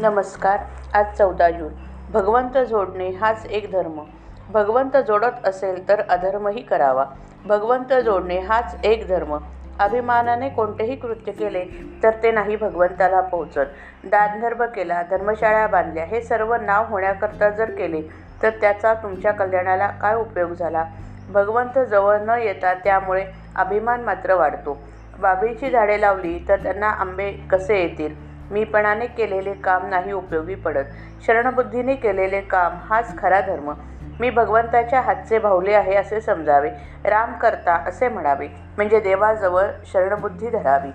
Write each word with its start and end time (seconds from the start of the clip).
नमस्कार 0.00 0.58
आज 0.94 1.06
चौदा 1.18 1.50
जून. 1.50 1.72
भगवंत 2.12 2.58
जोडणे 2.58 3.08
हाच 3.10 3.46
एक 3.46 3.70
धर्म. 3.72 4.00
भगवंत 4.48 4.96
जोडत 4.96 5.46
असेल 5.46 5.88
तर 5.88 6.00
अधर्मही 6.08 6.62
करावा. 6.62 7.04
भगवंत 7.46 7.92
जोडणे 7.92 8.38
हाच 8.38 8.76
एक 8.84 9.08
धर्म. 9.08 9.36
अभिमानाने 9.78 10.48
कोणतेही 10.48 10.96
कृत्य 10.96 11.32
केले 11.32 11.64
तर 12.02 12.10
ते 12.22 12.30
नाही 12.30 12.56
भगवंताला 12.56 13.20
पोहोचत. 13.20 13.72
दानधर्म 14.04 14.64
केला 14.64 15.02
धर्मशाळा 15.02 15.66
बांधल्या 15.66 16.04
हे 16.04 16.20
सर्व 16.20 16.54
नाव 16.54 16.84
होण्याकरता 16.88 17.50
जर 17.50 17.70
केले 17.70 18.02
तर 18.42 18.50
त्याचा 18.50 18.94
तुमच्या 18.94 19.32
कल्याणाला 19.32 19.86
काय 19.86 20.14
उपयोग 20.14 20.52
झाला? 20.52 20.84
भगवंत 21.28 21.78
जवळ 21.78 22.18
न 22.20 22.38
येता 22.38 22.74
त्यामुळे 22.74 23.24
अभिमान 23.56 24.00
मात्र 24.00 24.34
वाढतो. 24.34 24.78
बाभळीची 25.20 25.70
झाडे 25.70 26.00
लावली 26.00 26.38
तर 26.48 26.56
त्यांना 26.56 26.90
आंबे 26.90 27.32
कसे 27.50 27.82
येतील? 27.82 28.35
मीपणाने 28.50 29.06
केलेले 29.06 29.54
काम 29.54 29.86
नाही 29.86 30.12
उपयोगी 30.12 30.54
पडत. 30.54 30.84
शरणबुद्धीने 31.26 31.94
केलेले 31.94 32.40
काम 32.40 32.72
हाच 32.90 33.18
खरा 33.18 33.40
धर्म. 33.40 33.72
मी 34.20 34.30
भगवंताच्या 34.30 35.00
हातचे 35.00 35.38
भावले 35.38 35.74
आहे 35.74 35.94
असे 35.94 36.20
समजावे. 36.20 36.70
राम 37.04 37.32
करता 37.32 37.74
असे 37.86 38.08
म्हणावे. 38.08 38.48
म्हणजे 38.76 39.00
देवाजवळ 39.00 39.66
शरणबुद्धी 39.86 40.50
धरावी. 40.50 40.90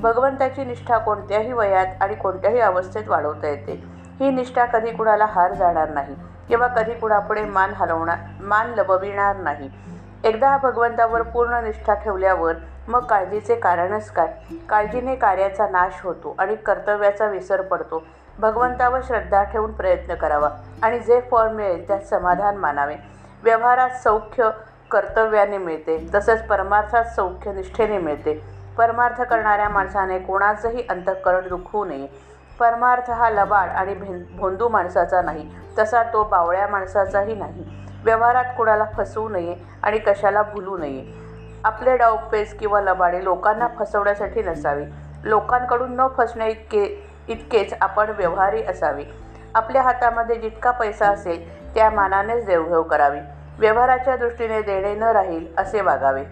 भगवंताची 0.00 0.64
निष्ठा 0.64 0.98
कोणत्याही 0.98 1.52
वयात 1.52 1.86
आणि 2.00 2.14
कोणत्याही 2.14 2.60
अवस्थेत 2.60 3.08
वाढवता 3.08 3.48
येते. 3.48 3.82
ही 4.20 4.30
निष्ठा 4.30 4.64
कधी 4.64 4.90
कुणाला 4.90 5.26
हार 5.26 5.52
जाणार 5.52 5.88
नाही. 5.88 6.14
किंवा 6.48 6.66
कधी 6.66 6.94
कुणापुढे 6.94 7.44
मान 7.44 7.72
हलवणार 7.74 8.18
मान 8.40 8.74
लबविणार 8.74 9.36
नाही. 9.36 9.70
एकदा 10.24 10.56
भगवंतावर 10.56 11.22
पूर्ण 11.22 11.62
निष्ठा 11.64 11.94
ठेवल्यावर 11.94 12.54
मग 12.88 13.04
काळजीचे 13.04 13.54
कारणच 13.54 14.10
काय? 14.10 14.26
काळजीने 14.68 15.14
कार्याचा 15.14 15.66
नाश 15.68 16.00
होतो 16.02 16.34
आणि 16.38 16.56
कर्तव्याचा 16.56 17.26
विसर 17.26 17.60
पडतो. 17.60 18.02
भगवंतावर 18.38 19.00
श्रद्धा 19.06 19.42
ठेवून 19.42 19.72
प्रयत्न 19.72 20.14
करावा 20.14 20.50
आणि 20.82 20.98
जे 20.98 21.20
फळ 21.30 21.48
मिळेल 21.48 21.86
त्यात 21.88 22.00
समाधान 22.00 22.56
मानावे. 22.56 22.94
व्यवहारात 23.42 23.90
सौख्य 23.90 24.50
कर्तव्याने 24.90 25.58
मिळते 25.58 25.98
तसंच 26.14 26.46
परमार्थात 26.46 27.04
सौख्य 27.04 27.52
निष्ठेने 27.52 27.98
मिळते. 27.98 28.40
परमार्थ 28.78 29.22
करणाऱ्या 29.22 29.68
माणसाने 29.68 30.18
कोणाचंही 30.18 30.86
अंतःकरण 30.90 31.48
दुखवू 31.48 31.84
नये. 31.84 32.06
परमार्थ 32.60 33.10
हा 33.10 33.30
लबाड 33.30 33.68
आणि 33.68 33.94
भें 33.94 34.22
भोंदू 34.36 34.68
माणसाचा 34.68 35.22
नाही 35.22 35.48
तसा 35.78 36.02
तो 36.02 36.24
बावळ्या 36.24 36.66
माणसाचाही 36.68 37.34
नाही. 37.34 37.64
व्यवहारात 38.04 38.44
कुणाला 38.56 38.84
फसवू 38.96 39.28
नये 39.28 39.56
आणि 39.82 39.98
कशाला 39.98 40.42
भुलू 40.42 40.78
नये. 40.78 41.04
आपले 41.64 41.96
डावपेच 41.96 42.58
किंवा 42.58 42.80
लबाडे 42.80 43.24
लोकांना 43.24 43.68
फसवण्यासाठी 43.78 44.42
नसावे. 44.42 44.84
लोकांकडून 45.24 45.96
न 45.96 46.06
फसण्या 46.16 46.46
इतके 46.46 47.08
इतकेच 47.28 47.74
आपण 47.80 48.10
व्यवहारी 48.10 48.62
असावे. 48.62 49.04
आपल्या 49.54 49.82
हातामध्ये 49.82 50.36
जितका 50.36 50.70
पैसा 50.70 51.06
असेल 51.06 51.74
त्या 51.74 51.90
मानानेच 51.90 52.46
देवघेव 52.46 52.82
करावी. 52.82 53.18
व्यवहाराच्या 53.58 54.16
दृष्टीने 54.16 54.62
देणे 54.62 54.94
न 54.94 55.02
राहील 55.02 55.46
असे 55.58 55.80
वागावे. 55.80 56.24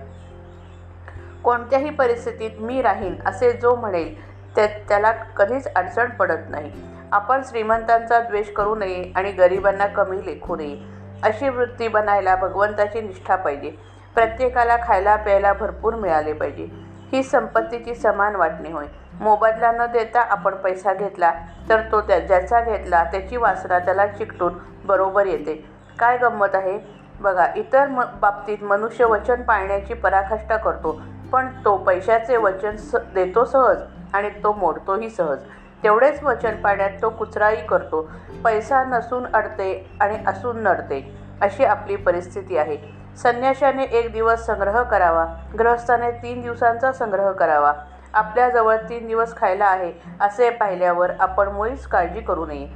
कोणत्याही 1.44 1.90
परिस्थितीत 1.90 2.50
मी 2.58 2.82
राहीन 2.82 3.14
असे 3.26 3.52
जो 3.52 3.74
म्हणेल 3.74 4.30
त्या 4.54 4.66
त्याला 4.66 5.12
कधीच 5.12 5.74
अडचण 5.76 6.10
पडत 6.10 6.50
नाही. 6.50 6.72
आपण 7.12 7.40
श्रीमंतांचा 7.44 8.20
द्वेष 8.20 8.52
करू 8.52 8.74
नये 8.74 9.12
आणि 9.16 9.32
गरिबांना 9.32 9.86
कमी 9.86 10.26
लेखू 10.26 10.56
नये. 10.56 10.99
अशी 11.22 11.48
वृत्ती 11.48 11.88
बनायला 11.88 12.34
भगवंताची 12.36 13.00
निष्ठा 13.00 13.36
पाहिजे. 13.36 13.70
प्रत्येकाला 14.14 14.76
खायला 14.82 15.16
प्यायला 15.16 15.52
भरपूर 15.52 15.94
मिळाले 15.94 16.32
पाहिजे. 16.32 16.64
ही 17.12 17.22
संपत्तीची 17.22 17.94
समान 17.94 18.36
वाटणी 18.36 18.72
होय. 18.72 18.86
मोबदला 19.20 19.70
न 19.72 19.86
देता 19.92 20.20
आपण 20.20 20.54
पैसा 20.54 20.92
घेतला 20.94 21.32
तर 21.68 21.80
तो 21.92 22.00
त्या 22.00 22.18
ज्याचा 22.18 22.60
घेतला 22.60 23.02
त्याची 23.04 23.36
वासना 23.36 23.78
त्याला 23.78 24.06
चिकटून 24.06 24.54
बरोबर 24.84 25.26
येते. 25.26 25.54
काय 25.98 26.16
गंमत 26.18 26.54
आहे? 26.54 26.78
बघा 27.20 27.46
इतर 27.56 27.88
म 27.88 28.02
बाबतीत 28.20 28.62
मनुष्य 28.62 29.04
वचन 29.04 29.42
पाळण्याची 29.42 29.94
पराकाष्ठा 29.94 30.56
करतो 30.56 31.00
पण 31.32 31.48
तो 31.64 31.76
पैशाचे 31.76 32.36
वचन 32.36 32.76
स 32.76 32.96
देतो 33.14 33.44
सहज 33.44 33.82
आणि 34.14 34.28
तो 34.44 34.52
मोडतोही 34.52 35.10
सहज. 35.10 35.38
तेवढेच 35.82 36.22
वचन 36.22 36.56
पाण्यात 36.56 36.90
तो 37.02 37.10
कुचराई 37.10 37.56
करतो. 37.56 38.10
पैसा 38.44 38.84
नसून 38.84 39.26
अडते 39.34 39.90
आणि 40.00 40.18
असून 40.26 40.62
नडते 40.62 41.16
अशी 41.40 41.64
आपली 41.64 41.96
परिस्थिती 41.96 42.56
आहे. 42.56 42.76
संन्याशाने 43.16 43.84
एक 43.84 44.12
दिवस 44.12 44.46
संग्रह 44.46 44.82
करावा. 44.82 45.26
गृहस्थाने 45.58 46.10
तीन 46.10 46.40
दिवसांचा 46.40 46.92
संग्रह 46.92 47.32
करावा. 47.32 47.72
आपल्याजवळ 48.14 48.76
तीन 48.76 49.06
दिवस 49.06 49.36
खायला 49.36 49.64
आहे 49.64 49.92
असे 50.20 50.50
पाहिल्यावर 50.50 51.10
आपण 51.20 51.48
मुळीच 51.48 51.86
काळजी 51.86 52.20
करू 52.20 52.46
नये. 52.46 52.68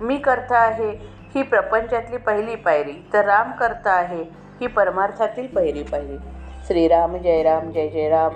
मी 0.00 0.16
करता 0.16 0.58
आहे 0.58 0.90
ही 1.34 1.42
प्रपंचातली 1.42 2.16
पहिली 2.16 2.54
पायरी 2.54 3.08
तर 3.12 3.24
राम 3.24 3.52
करता 3.52 3.90
आहे 3.90 4.22
ही 4.60 4.66
परमार्थातील 4.66 5.46
पहिली 5.46 5.82
पायरी. 5.82 6.18
श्रीराम 6.66 7.16
जय 7.16 7.42
राम 7.42 7.70
जय 7.70 7.88
जय 7.88 8.08
राम. 8.08 8.32